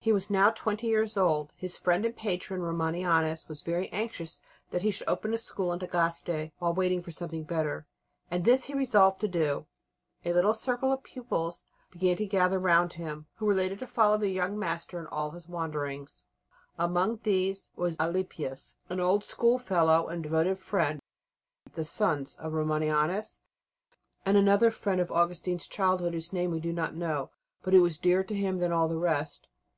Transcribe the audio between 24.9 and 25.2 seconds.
of